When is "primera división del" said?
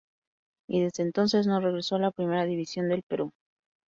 2.09-3.03